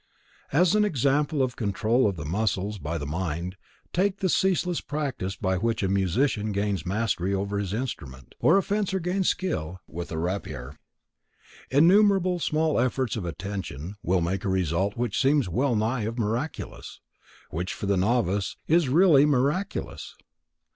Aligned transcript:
As 0.51 0.73
an 0.73 0.83
example 0.83 1.43
of 1.43 1.55
control 1.55 2.07
of 2.07 2.15
the 2.15 2.25
muscles 2.25 2.79
by 2.79 2.97
the 2.97 3.05
mind, 3.05 3.55
take 3.93 4.17
the 4.17 4.29
ceaseless 4.29 4.81
practice 4.81 5.35
by 5.35 5.57
which 5.57 5.83
a 5.83 5.87
musician 5.87 6.51
gains 6.53 6.87
mastery 6.87 7.35
over 7.35 7.59
his 7.59 7.71
instrument, 7.71 8.33
or 8.39 8.57
a 8.57 8.63
fencer 8.63 8.99
gains 8.99 9.29
skill 9.29 9.79
with 9.85 10.11
a 10.11 10.17
rapier. 10.17 10.79
Innumerable 11.69 12.39
small 12.39 12.79
efforts 12.79 13.15
of 13.15 13.25
attention 13.25 13.95
will 14.01 14.21
make 14.21 14.43
a 14.43 14.49
result 14.49 14.97
which 14.97 15.21
seems 15.21 15.47
well 15.47 15.75
nigh 15.75 16.09
miraculous; 16.17 16.99
which, 17.51 17.71
for 17.75 17.85
the 17.85 17.95
novice, 17.95 18.57
is 18.67 18.89
really 18.89 19.27
miraculous. 19.27 20.15